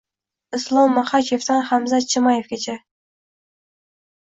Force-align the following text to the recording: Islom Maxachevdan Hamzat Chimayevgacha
Islom 0.57 0.95
Maxachevdan 0.99 1.61
Hamzat 1.69 2.09
Chimayevgacha 2.15 2.77